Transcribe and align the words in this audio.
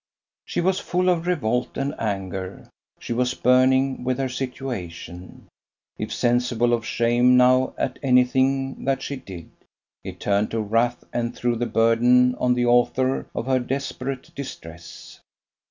She 0.47 0.61
was 0.61 0.79
full 0.79 1.09
of 1.09 1.27
revolt 1.27 1.77
and 1.77 1.93
anger, 1.99 2.67
she 2.97 3.13
was 3.13 3.35
burning 3.35 4.03
with 4.03 4.17
her 4.17 4.29
situation; 4.29 5.47
if 5.99 6.11
sensible 6.11 6.73
of 6.73 6.83
shame 6.83 7.37
now 7.37 7.75
at 7.77 7.99
anything 8.01 8.83
that 8.85 9.03
she 9.03 9.17
did, 9.17 9.51
it 10.03 10.19
turned 10.19 10.49
to 10.49 10.59
wrath 10.59 11.03
and 11.13 11.35
threw 11.35 11.55
the 11.55 11.67
burden 11.67 12.33
on 12.39 12.55
the 12.55 12.65
author 12.65 13.27
of 13.35 13.45
her 13.45 13.59
desperate 13.59 14.33
distress. 14.33 15.19